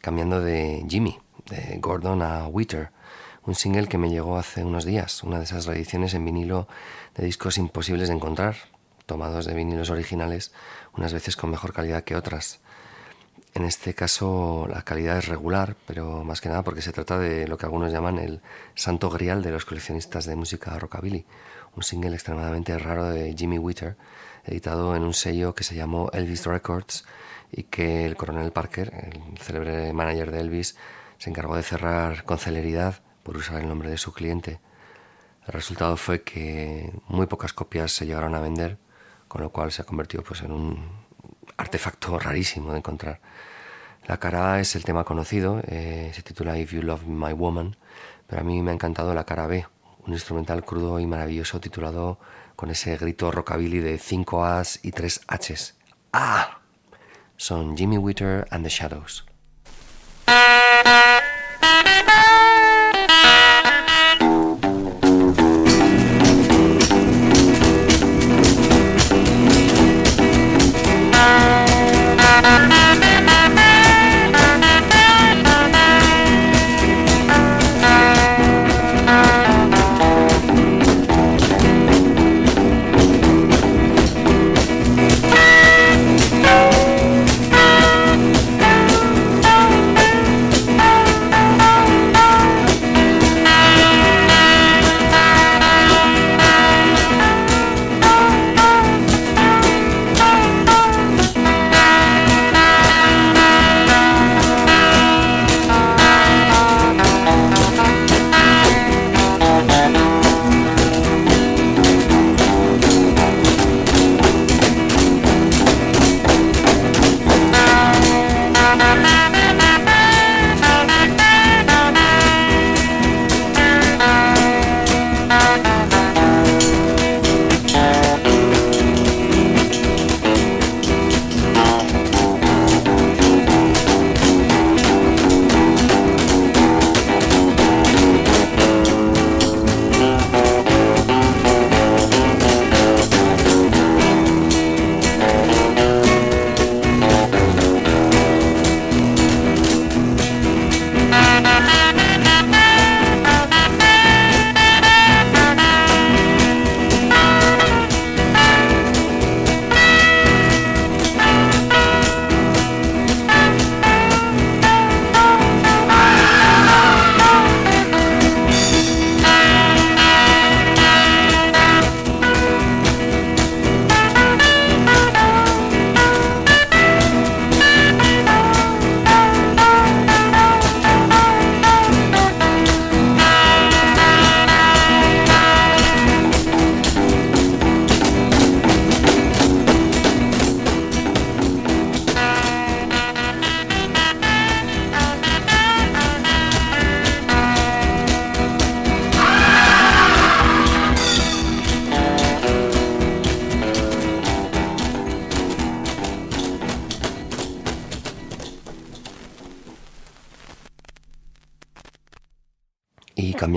cambiando 0.00 0.40
de 0.40 0.84
Jimmy, 0.88 1.16
de 1.48 1.78
Gordon 1.78 2.22
a 2.22 2.48
Witter, 2.48 2.90
un 3.44 3.54
single 3.54 3.86
que 3.86 3.98
me 3.98 4.10
llegó 4.10 4.36
hace 4.36 4.64
unos 4.64 4.84
días, 4.84 5.22
una 5.22 5.38
de 5.38 5.44
esas 5.44 5.66
reediciones 5.66 6.14
en 6.14 6.24
vinilo 6.24 6.66
de 7.14 7.24
discos 7.24 7.56
imposibles 7.56 8.08
de 8.08 8.16
encontrar, 8.16 8.56
tomados 9.06 9.46
de 9.46 9.54
vinilos 9.54 9.90
originales, 9.90 10.50
unas 10.96 11.12
veces 11.12 11.36
con 11.36 11.50
mejor 11.50 11.72
calidad 11.72 12.02
que 12.02 12.16
otras. 12.16 12.58
En 13.54 13.64
este 13.64 13.94
caso 13.94 14.66
la 14.68 14.82
calidad 14.82 15.18
es 15.18 15.28
regular, 15.28 15.76
pero 15.86 16.24
más 16.24 16.40
que 16.40 16.48
nada 16.48 16.64
porque 16.64 16.82
se 16.82 16.90
trata 16.90 17.16
de 17.16 17.46
lo 17.46 17.56
que 17.56 17.66
algunos 17.66 17.92
llaman 17.92 18.18
el 18.18 18.40
santo 18.74 19.08
grial 19.08 19.40
de 19.40 19.52
los 19.52 19.64
coleccionistas 19.64 20.24
de 20.26 20.34
música 20.34 20.76
rockabilly, 20.80 21.24
un 21.76 21.84
single 21.84 22.14
extremadamente 22.14 22.76
raro 22.76 23.04
de 23.04 23.36
Jimmy 23.38 23.58
Witter, 23.58 23.96
editado 24.44 24.96
en 24.96 25.02
un 25.02 25.14
sello 25.14 25.54
que 25.54 25.64
se 25.64 25.74
llamó 25.74 26.10
Elvis 26.12 26.46
Records 26.46 27.04
y 27.50 27.64
que 27.64 28.04
el 28.04 28.16
coronel 28.16 28.52
Parker, 28.52 28.92
el 29.12 29.38
célebre 29.38 29.92
manager 29.92 30.30
de 30.30 30.40
Elvis, 30.40 30.76
se 31.18 31.30
encargó 31.30 31.56
de 31.56 31.62
cerrar 31.62 32.24
con 32.24 32.38
celeridad 32.38 33.02
por 33.22 33.36
usar 33.36 33.60
el 33.60 33.68
nombre 33.68 33.90
de 33.90 33.96
su 33.96 34.12
cliente. 34.12 34.60
El 35.46 35.52
resultado 35.52 35.96
fue 35.96 36.22
que 36.22 36.92
muy 37.08 37.26
pocas 37.26 37.52
copias 37.52 37.92
se 37.92 38.06
llegaron 38.06 38.34
a 38.34 38.40
vender, 38.40 38.78
con 39.28 39.42
lo 39.42 39.50
cual 39.50 39.72
se 39.72 39.82
ha 39.82 39.84
convertido 39.84 40.22
pues, 40.22 40.42
en 40.42 40.52
un 40.52 41.04
artefacto 41.56 42.18
rarísimo 42.18 42.72
de 42.72 42.78
encontrar. 42.78 43.20
La 44.06 44.18
cara 44.18 44.54
A 44.54 44.60
es 44.60 44.76
el 44.76 44.84
tema 44.84 45.04
conocido, 45.04 45.62
eh, 45.66 46.10
se 46.14 46.22
titula 46.22 46.58
If 46.58 46.72
You 46.72 46.82
Love 46.82 47.06
My 47.06 47.32
Woman, 47.32 47.76
pero 48.26 48.42
a 48.42 48.44
mí 48.44 48.60
me 48.62 48.70
ha 48.70 48.74
encantado 48.74 49.14
la 49.14 49.24
cara 49.24 49.46
B, 49.46 49.66
un 50.06 50.12
instrumental 50.12 50.64
crudo 50.64 51.00
y 51.00 51.06
maravilloso 51.06 51.60
titulado 51.60 52.18
con 52.56 52.70
ese 52.70 52.96
grito 52.96 53.30
rockabilly 53.30 53.80
de 53.80 53.98
5 53.98 54.44
A's 54.44 54.80
y 54.82 54.92
3 54.92 55.20
H's. 55.28 55.74
¡Ah! 56.12 56.60
Son 57.36 57.76
Jimmy 57.76 57.98
Witter 57.98 58.46
and 58.50 58.64
the 58.64 58.70
Shadows. 58.70 59.24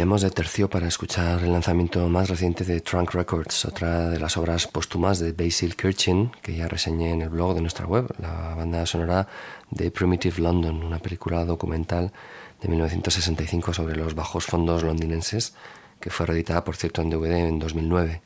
Y 0.07 0.09
cambiamos 0.09 0.21
de 0.21 0.31
tercio 0.31 0.69
para 0.69 0.87
escuchar 0.87 1.43
el 1.43 1.51
lanzamiento 1.51 2.07
más 2.07 2.29
reciente 2.29 2.63
de 2.63 2.79
Trunk 2.79 3.13
Records, 3.13 3.65
otra 3.65 4.09
de 4.09 4.17
las 4.21 4.37
obras 4.37 4.65
póstumas 4.65 5.19
de 5.19 5.33
Basil 5.33 5.75
Kirchin, 5.75 6.31
que 6.41 6.55
ya 6.55 6.69
reseñé 6.69 7.11
en 7.11 7.23
el 7.23 7.27
blog 7.27 7.55
de 7.55 7.59
nuestra 7.59 7.85
web, 7.85 8.07
la 8.17 8.55
banda 8.55 8.85
sonora 8.85 9.27
de 9.69 9.91
Primitive 9.91 10.41
London, 10.41 10.81
una 10.81 10.99
película 10.99 11.43
documental 11.43 12.13
de 12.61 12.69
1965 12.69 13.73
sobre 13.73 13.97
los 13.97 14.15
bajos 14.15 14.45
fondos 14.45 14.81
londinenses, 14.81 15.55
que 15.99 16.09
fue 16.09 16.25
reeditada, 16.25 16.63
por 16.63 16.77
cierto, 16.77 17.01
en 17.01 17.09
DVD 17.09 17.45
en 17.45 17.59
2009. 17.59 18.21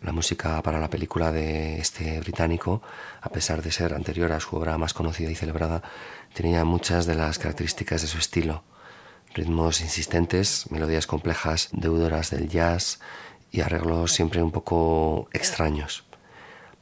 La 0.00 0.10
música 0.10 0.60
para 0.60 0.80
la 0.80 0.90
película 0.90 1.30
de 1.30 1.78
este 1.78 2.18
británico, 2.18 2.82
a 3.20 3.28
pesar 3.28 3.62
de 3.62 3.70
ser 3.70 3.94
anterior 3.94 4.32
a 4.32 4.40
su 4.40 4.56
obra 4.56 4.76
más 4.76 4.92
conocida 4.92 5.30
y 5.30 5.36
celebrada, 5.36 5.82
tenía 6.34 6.64
muchas 6.64 7.06
de 7.06 7.14
las 7.14 7.38
características 7.38 8.02
de 8.02 8.08
su 8.08 8.18
estilo 8.18 8.64
ritmos 9.36 9.82
insistentes, 9.82 10.70
melodías 10.70 11.06
complejas, 11.06 11.68
deudoras 11.72 12.30
del 12.30 12.48
jazz 12.48 13.00
y 13.52 13.60
arreglos 13.60 14.12
siempre 14.12 14.42
un 14.42 14.50
poco 14.50 15.28
extraños. 15.32 16.04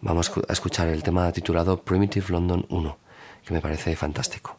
Vamos 0.00 0.30
a 0.48 0.52
escuchar 0.52 0.88
el 0.88 1.02
tema 1.02 1.30
titulado 1.32 1.82
Primitive 1.82 2.26
London 2.28 2.64
1, 2.68 2.98
que 3.44 3.54
me 3.54 3.60
parece 3.60 3.96
fantástico. 3.96 4.56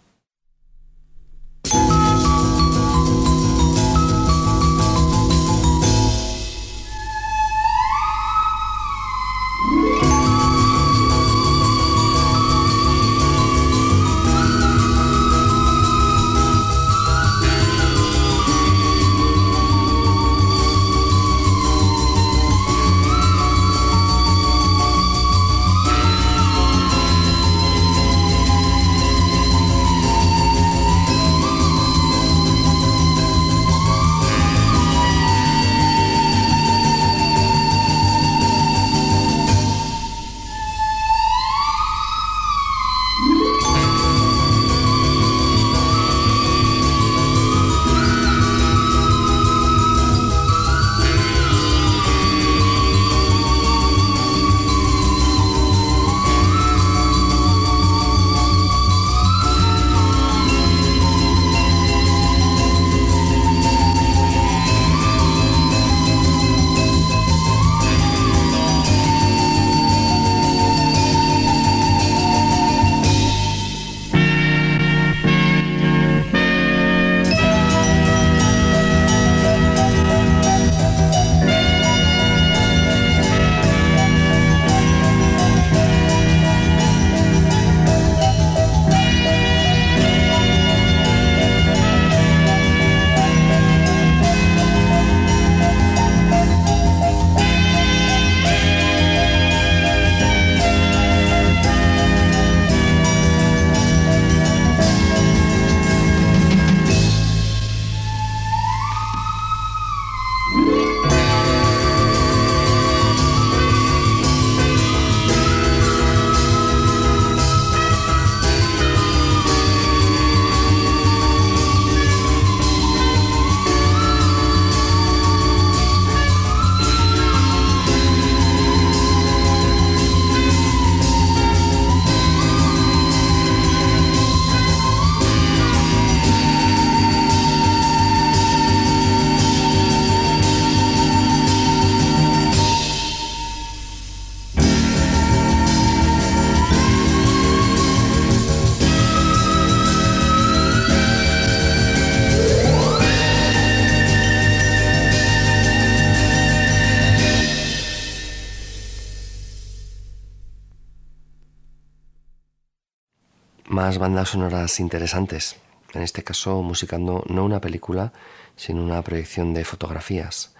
Bandas 163.99 164.29
sonoras 164.29 164.79
interesantes, 164.79 165.57
en 165.93 166.01
este 166.01 166.23
caso 166.23 166.61
musicando 166.63 167.23
no 167.27 167.45
una 167.45 167.61
película, 167.61 168.11
sino 168.55 168.83
una 168.83 169.01
proyección 169.03 169.53
de 169.53 169.63
fotografías. 169.63 170.53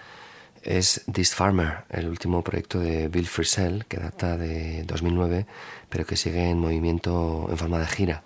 Es 0.61 1.03
This 1.11 1.33
Farmer, 1.33 1.85
el 1.89 2.07
último 2.07 2.43
proyecto 2.43 2.79
de 2.79 3.07
Bill 3.07 3.27
Frisell, 3.27 3.85
que 3.85 3.97
data 3.97 4.37
de 4.37 4.83
2009, 4.83 5.45
pero 5.89 6.05
que 6.05 6.15
sigue 6.15 6.49
en 6.49 6.59
movimiento 6.59 7.47
en 7.49 7.57
forma 7.57 7.79
de 7.79 7.87
gira. 7.87 8.23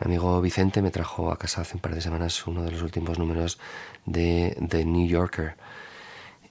Mi 0.00 0.06
amigo 0.06 0.40
Vicente 0.40 0.82
me 0.82 0.90
trajo 0.90 1.32
a 1.32 1.38
casa 1.38 1.62
hace 1.62 1.76
un 1.76 1.80
par 1.80 1.94
de 1.94 2.00
semanas 2.00 2.46
uno 2.46 2.62
de 2.62 2.72
los 2.72 2.82
últimos 2.82 3.18
números 3.18 3.58
de 4.06 4.56
The 4.68 4.84
New 4.84 5.06
Yorker. 5.06 5.56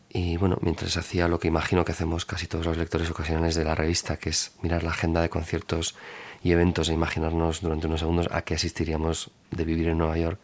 Y 0.09 0.37
bueno, 0.37 0.57
mientras 0.61 0.97
hacía 0.97 1.27
lo 1.27 1.39
que 1.39 1.47
imagino 1.47 1.85
que 1.85 1.91
hacemos 1.91 2.25
casi 2.25 2.47
todos 2.47 2.65
los 2.65 2.77
lectores 2.77 3.09
ocasionales 3.11 3.53
de 3.53 3.63
la 3.63 3.75
revista, 3.75 4.17
que 4.17 4.29
es 4.29 4.53
mirar 4.63 4.83
la 4.83 4.91
agenda 4.91 5.21
de 5.21 5.29
conciertos 5.29 5.95
y 6.43 6.51
eventos 6.51 6.89
e 6.89 6.93
imaginarnos 6.93 7.61
durante 7.61 7.87
unos 7.87 7.99
segundos 7.99 8.27
a 8.31 8.41
qué 8.41 8.55
asistiríamos 8.55 9.31
de 9.51 9.65
vivir 9.65 9.89
en 9.89 9.97
Nueva 9.97 10.17
York, 10.17 10.39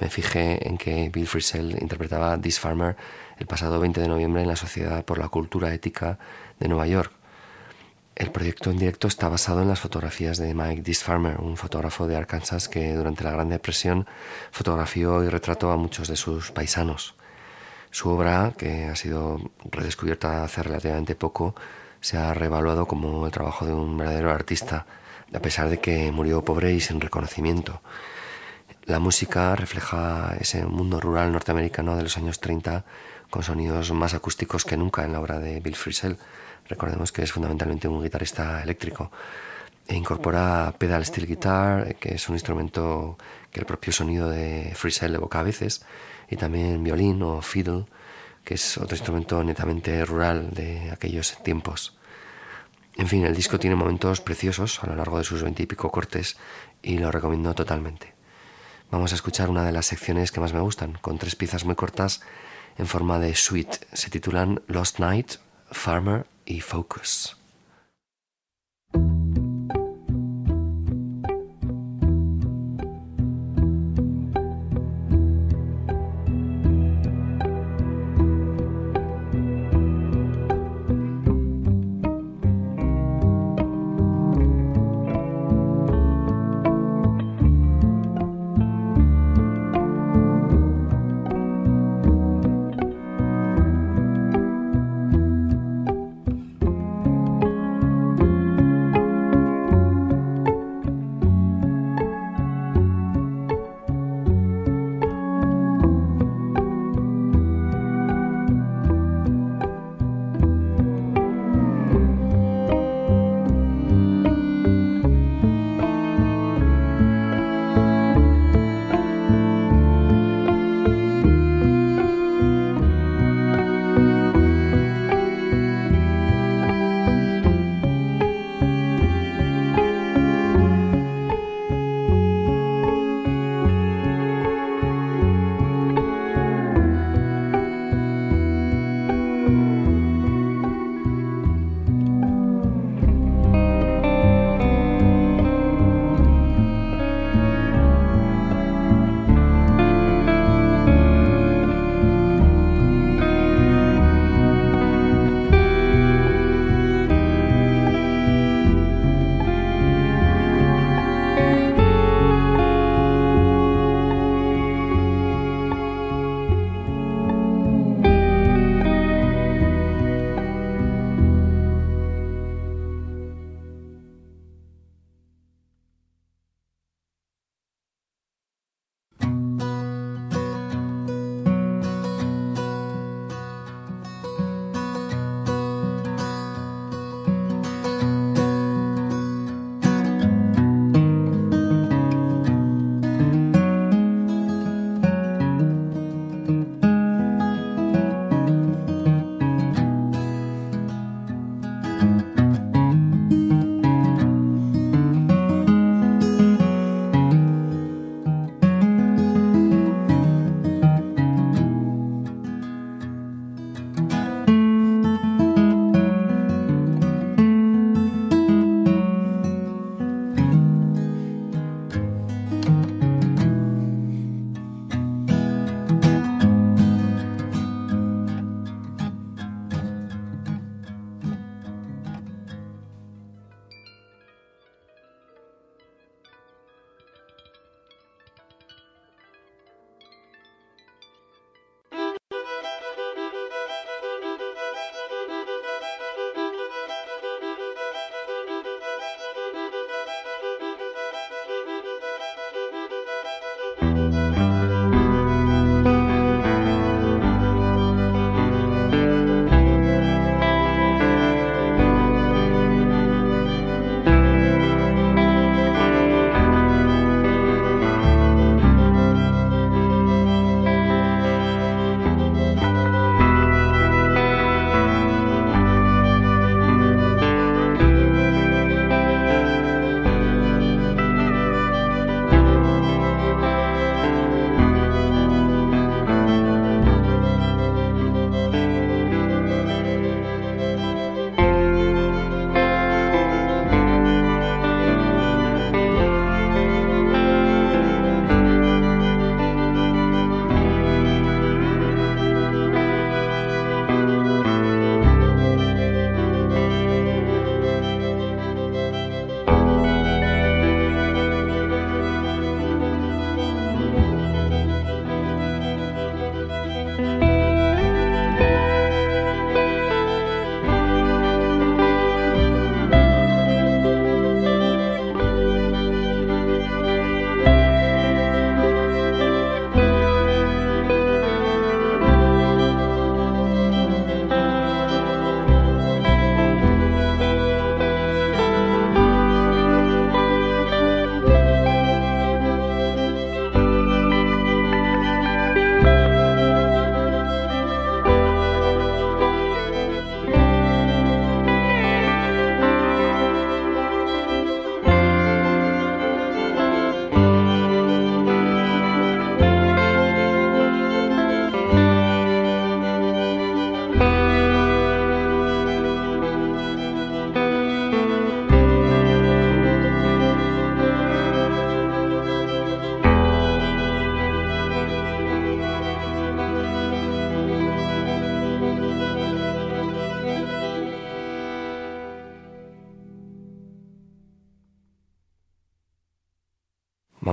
me 0.00 0.08
fijé 0.08 0.66
en 0.66 0.78
que 0.78 1.10
Bill 1.10 1.26
Frisell 1.26 1.76
interpretaba 1.80 2.40
This 2.40 2.58
Farmer 2.58 2.96
el 3.38 3.46
pasado 3.46 3.78
20 3.78 4.00
de 4.00 4.08
noviembre 4.08 4.42
en 4.42 4.48
la 4.48 4.56
Sociedad 4.56 5.04
por 5.04 5.18
la 5.18 5.28
Cultura 5.28 5.72
Ética 5.74 6.18
de 6.58 6.68
Nueva 6.68 6.86
York. 6.86 7.12
El 8.16 8.30
proyecto 8.32 8.70
en 8.70 8.78
directo 8.78 9.08
está 9.08 9.28
basado 9.28 9.62
en 9.62 9.68
las 9.68 9.80
fotografías 9.80 10.38
de 10.38 10.54
Mike 10.54 10.82
This 10.82 11.04
Farmer, 11.04 11.38
un 11.40 11.56
fotógrafo 11.56 12.06
de 12.06 12.16
Arkansas 12.16 12.68
que 12.68 12.94
durante 12.94 13.24
la 13.24 13.32
Gran 13.32 13.50
Depresión 13.50 14.06
fotografió 14.50 15.22
y 15.22 15.28
retrató 15.28 15.70
a 15.70 15.76
muchos 15.76 16.08
de 16.08 16.16
sus 16.16 16.50
paisanos. 16.50 17.14
Su 17.90 18.08
obra, 18.08 18.54
que 18.56 18.84
ha 18.84 18.96
sido 18.96 19.38
redescubierta 19.64 20.44
hace 20.44 20.62
relativamente 20.62 21.14
poco, 21.14 21.54
se 22.00 22.16
ha 22.16 22.32
revaluado 22.32 22.86
como 22.86 23.26
el 23.26 23.32
trabajo 23.32 23.66
de 23.66 23.72
un 23.72 23.96
verdadero 23.96 24.30
artista 24.30 24.86
a 25.32 25.40
pesar 25.40 25.68
de 25.68 25.78
que 25.78 26.12
murió 26.12 26.44
pobre 26.44 26.72
y 26.72 26.80
sin 26.80 27.00
reconocimiento. 27.00 27.80
La 28.84 28.98
música 28.98 29.54
refleja 29.54 30.36
ese 30.40 30.64
mundo 30.64 31.00
rural 31.00 31.32
norteamericano 31.32 31.96
de 31.96 32.02
los 32.02 32.16
años 32.16 32.40
30 32.40 32.84
con 33.30 33.42
sonidos 33.42 33.92
más 33.92 34.14
acústicos 34.14 34.64
que 34.64 34.76
nunca 34.76 35.04
en 35.04 35.12
la 35.12 35.20
obra 35.20 35.38
de 35.38 35.60
Bill 35.60 35.76
Frisell. 35.76 36.18
Recordemos 36.68 37.12
que 37.12 37.22
es 37.22 37.32
fundamentalmente 37.32 37.88
un 37.88 38.02
guitarrista 38.02 38.62
eléctrico 38.62 39.10
e 39.86 39.94
incorpora 39.94 40.74
pedal 40.78 41.04
steel 41.04 41.26
guitar, 41.26 41.96
que 41.96 42.14
es 42.14 42.28
un 42.28 42.36
instrumento 42.36 43.18
que 43.50 43.60
el 43.60 43.66
propio 43.66 43.92
sonido 43.92 44.28
de 44.28 44.72
Frisell 44.74 45.14
evoca 45.14 45.40
a 45.40 45.42
veces, 45.42 45.84
y 46.28 46.36
también 46.36 46.82
violín 46.82 47.22
o 47.22 47.42
fiddle, 47.42 47.86
que 48.44 48.54
es 48.54 48.78
otro 48.78 48.96
instrumento 48.96 49.42
netamente 49.42 50.04
rural 50.04 50.50
de 50.50 50.90
aquellos 50.90 51.42
tiempos. 51.42 51.99
En 53.00 53.08
fin, 53.08 53.24
el 53.24 53.34
disco 53.34 53.58
tiene 53.58 53.76
momentos 53.76 54.20
preciosos 54.20 54.84
a 54.84 54.86
lo 54.86 54.94
largo 54.94 55.16
de 55.16 55.24
sus 55.24 55.42
veintipico 55.42 55.90
cortes 55.90 56.36
y 56.82 56.98
lo 56.98 57.10
recomiendo 57.10 57.54
totalmente. 57.54 58.12
Vamos 58.90 59.12
a 59.12 59.14
escuchar 59.14 59.48
una 59.48 59.64
de 59.64 59.72
las 59.72 59.86
secciones 59.86 60.30
que 60.30 60.40
más 60.40 60.52
me 60.52 60.60
gustan, 60.60 60.98
con 61.00 61.16
tres 61.16 61.34
piezas 61.34 61.64
muy 61.64 61.76
cortas 61.76 62.20
en 62.76 62.86
forma 62.86 63.18
de 63.18 63.34
suite. 63.34 63.78
Se 63.94 64.10
titulan 64.10 64.60
Lost 64.66 64.98
Night, 64.98 65.36
Farmer 65.70 66.26
y 66.44 66.60
Focus. 66.60 67.39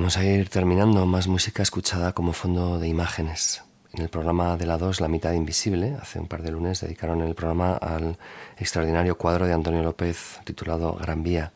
Vamos 0.07 0.19
a 0.19 0.23
ir 0.23 0.47
terminando 0.47 1.05
más 1.05 1.27
música 1.27 1.61
escuchada 1.61 2.13
como 2.13 2.31
fondo 2.31 2.79
de 2.79 2.87
imágenes. 2.87 3.65
En 3.91 4.03
el 4.03 4.07
programa 4.07 4.55
de 4.55 4.65
la 4.65 4.77
2, 4.77 5.01
La 5.01 5.09
mitad 5.09 5.33
invisible, 5.33 5.97
hace 6.01 6.17
un 6.17 6.27
par 6.27 6.43
de 6.43 6.51
lunes, 6.51 6.79
dedicaron 6.79 7.21
el 7.23 7.35
programa 7.35 7.75
al 7.75 8.17
extraordinario 8.57 9.17
cuadro 9.17 9.45
de 9.45 9.51
Antonio 9.51 9.83
López 9.83 10.39
titulado 10.45 10.93
Gran 10.93 11.23
Vía, 11.23 11.51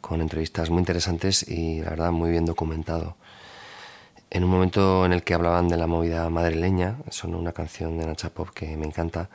con 0.00 0.20
entrevistas 0.20 0.68
muy 0.68 0.80
interesantes 0.80 1.48
y 1.48 1.80
la 1.80 1.90
verdad 1.90 2.10
muy 2.10 2.32
bien 2.32 2.44
documentado. 2.44 3.14
En 4.30 4.42
un 4.42 4.50
momento 4.50 5.06
en 5.06 5.12
el 5.12 5.22
que 5.22 5.34
hablaban 5.34 5.68
de 5.68 5.76
la 5.76 5.86
movida 5.86 6.28
madrileña, 6.28 6.96
sonó 7.10 7.38
una 7.38 7.52
canción 7.52 7.96
de 7.98 8.06
Nacha 8.06 8.30
Pop 8.30 8.48
que 8.50 8.76
me 8.76 8.86
encanta 8.86 9.30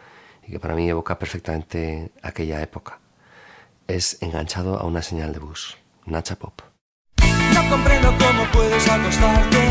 y 0.45 0.51
que 0.51 0.59
para 0.59 0.75
mí 0.75 0.89
evoca 0.89 1.17
perfectamente 1.17 2.11
aquella 2.21 2.61
época. 2.61 2.99
Es 3.87 4.21
enganchado 4.21 4.77
a 4.77 4.83
una 4.83 5.01
señal 5.01 5.31
de 5.31 5.39
bus. 5.39 5.77
Nacha 6.05 6.35
Pop. 6.35 6.70
No 7.53 7.69
comprendo 7.69 8.13
cómo 8.17 8.43
puedes 8.51 8.87
acostarte 8.87 9.61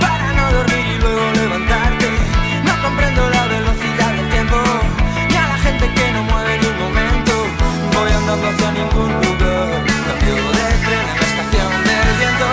para 0.00 0.32
no 0.32 0.52
dormir 0.52 0.86
y 0.94 0.98
luego 0.98 1.32
levantarte. 1.34 2.08
No 2.64 2.72
comprendo 2.82 3.30
la 3.30 3.46
velocidad 3.46 4.12
del 4.14 4.28
tiempo 4.30 4.56
ni 5.28 5.36
a 5.36 5.46
la 5.48 5.58
gente 5.58 5.92
que 5.94 6.12
no 6.12 6.22
mueve 6.24 6.58
ni 6.60 6.66
un 6.66 6.78
momento. 6.78 7.32
Voy 7.94 8.10
andando 8.12 8.48
hacia 8.48 8.70
ningún 8.72 9.12
lugar. 9.22 9.84
Cambio 10.06 10.34
de 10.58 10.66
tren 10.84 11.06
en 11.12 11.16
la 11.20 11.26
estación 11.30 11.70
del 11.88 12.08
viento. 12.20 12.46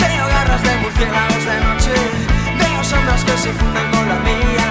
Veo 0.00 0.26
garras 0.34 0.62
de 0.62 0.76
murciélagos 0.82 1.44
de 1.50 1.56
noche. 1.66 1.94
Veo 2.60 2.84
sombras 2.84 3.24
que 3.24 3.36
se 3.44 3.52
funden 3.52 3.86
con 3.90 4.08
la 4.08 4.18
mía. 4.28 4.68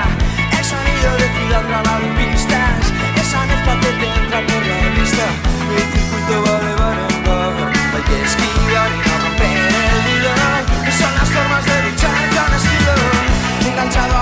El 0.58 0.66
sonido 0.66 1.10
de 1.22 1.28
ciudad 1.36 1.64
grabado 1.68 2.04
en 2.06 2.16
pistas. 2.18 2.82
Esa 3.22 3.46
mezcla 3.46 3.74
que 3.82 3.92
te 4.00 4.08
entra 4.20 4.40
por 4.48 4.62
la 4.66 4.80
vista. 4.98 5.26
El 5.78 5.86
circuito 5.94 6.36
va 6.46 6.56
de 6.66 6.74
bar 6.82 6.98
en 7.10 7.24
bar. 7.26 7.74
Hay 7.96 8.04
que 8.10 8.18
esquivar 8.24 8.90
y 8.92 9.05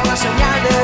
Enganchado 0.03 0.09
a 0.09 0.09
una 0.09 0.15
señal 0.15 0.82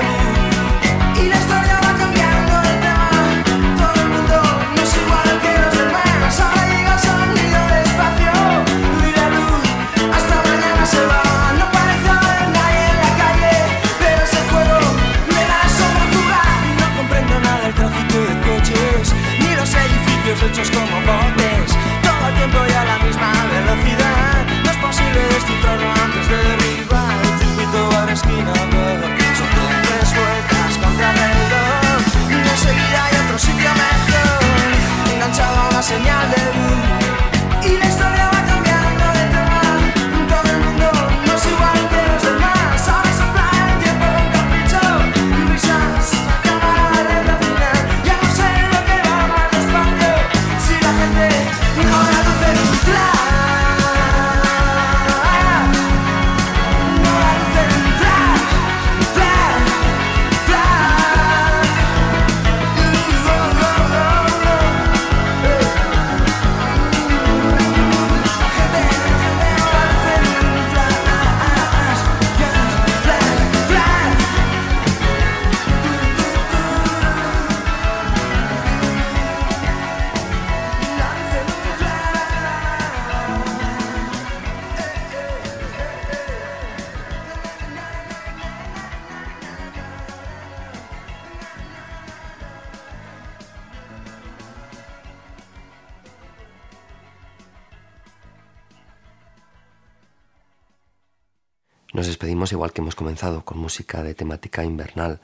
con 103.44 103.58
música 103.58 104.02
de 104.02 104.16
temática 104.16 104.64
invernal, 104.64 105.20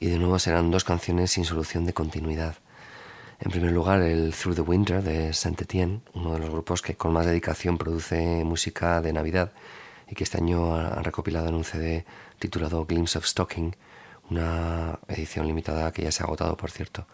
y 0.00 0.08
de 0.08 0.18
nuevo 0.18 0.38
serán 0.38 0.70
dos 0.70 0.82
canciones 0.82 1.32
sin 1.32 1.44
solución 1.44 1.84
de 1.84 1.92
continuidad. 1.92 2.56
En 3.38 3.50
primer 3.50 3.70
lugar, 3.70 4.00
el 4.00 4.32
Through 4.32 4.56
the 4.56 4.62
Winter 4.62 5.02
de 5.02 5.34
Saint 5.34 5.60
Etienne, 5.60 6.00
uno 6.14 6.32
de 6.32 6.38
los 6.38 6.48
grupos 6.48 6.80
que 6.80 6.94
con 6.94 7.12
más 7.12 7.26
dedicación 7.26 7.76
produce 7.76 8.44
música 8.44 9.02
de 9.02 9.12
Navidad 9.12 9.52
y 10.08 10.14
que 10.14 10.24
este 10.24 10.38
año 10.38 10.74
ha 10.74 11.02
recopilado 11.02 11.48
en 11.48 11.54
un 11.54 11.64
CD 11.64 12.06
titulado 12.38 12.86
Glimpse 12.86 13.18
of 13.18 13.26
Stocking, 13.26 13.76
una 14.30 14.98
edición 15.08 15.46
limitada 15.46 15.92
que 15.92 16.02
ya 16.02 16.12
se 16.12 16.22
ha 16.22 16.26
agotado, 16.26 16.56
por 16.56 16.70
cierto. 16.70 17.06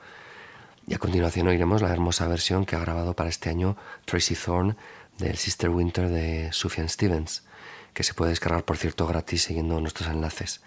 Y 0.86 0.94
a 0.94 0.98
continuación 0.98 1.48
oiremos 1.48 1.82
la 1.82 1.90
hermosa 1.90 2.28
versión 2.28 2.64
que 2.64 2.76
ha 2.76 2.80
grabado 2.80 3.14
para 3.14 3.30
este 3.30 3.50
año 3.50 3.76
Tracy 4.04 4.36
Thorn 4.36 4.76
del 5.18 5.36
Sister 5.36 5.70
Winter 5.70 6.08
de 6.08 6.52
Sufjan 6.52 6.88
Stevens, 6.88 7.42
que 7.94 8.02
se 8.02 8.14
puede 8.14 8.30
descargar, 8.30 8.64
por 8.64 8.76
cierto, 8.76 9.06
gratis 9.06 9.44
siguiendo 9.44 9.80
nuestros 9.80 10.08
enlaces. 10.08 10.60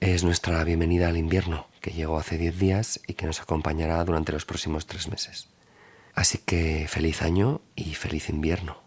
Es 0.00 0.24
nuestra 0.24 0.62
bienvenida 0.64 1.08
al 1.08 1.16
invierno, 1.16 1.68
que 1.80 1.90
llegó 1.90 2.18
hace 2.18 2.38
10 2.38 2.58
días 2.58 3.00
y 3.06 3.14
que 3.14 3.26
nos 3.26 3.40
acompañará 3.40 4.04
durante 4.04 4.32
los 4.32 4.44
próximos 4.44 4.86
tres 4.86 5.08
meses. 5.08 5.48
Así 6.14 6.38
que 6.38 6.86
feliz 6.88 7.22
año 7.22 7.60
y 7.74 7.94
feliz 7.94 8.28
invierno. 8.28 8.85